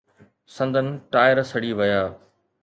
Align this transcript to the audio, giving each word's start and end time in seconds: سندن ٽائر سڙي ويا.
سندن 0.55 0.87
ٽائر 1.11 1.37
سڙي 1.51 1.71
ويا. 1.79 2.03